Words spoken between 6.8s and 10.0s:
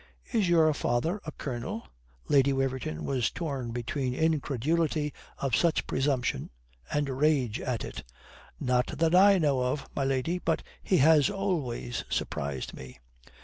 and rage at it. "Not that I know of,